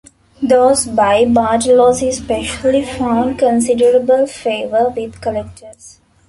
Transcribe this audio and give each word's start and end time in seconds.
Those 0.41 0.87
by 0.87 1.25
Bartolozzi 1.25 2.07
especially 2.07 2.83
found 2.83 3.37
considerable 3.37 4.25
favour 4.25 4.89
with 4.89 5.21
collectors. 5.21 5.99